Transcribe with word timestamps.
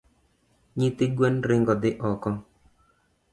Nyithi 0.81 1.09
guen 1.19 1.37
ringo 1.51 1.75
dhi 1.85 1.91
oko 2.11 2.29